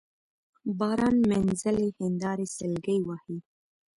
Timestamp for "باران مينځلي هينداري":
0.79-2.47